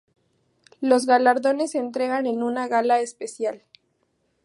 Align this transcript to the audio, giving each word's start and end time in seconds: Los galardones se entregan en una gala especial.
Los 0.79 1.05
galardones 1.05 1.69
se 1.73 1.77
entregan 1.77 2.25
en 2.25 2.41
una 2.41 2.67
gala 2.67 3.01
especial. 3.01 3.61